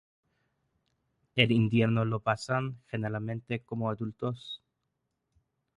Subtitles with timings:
[1.35, 4.59] El invierno lo pasan generalmente como adultos.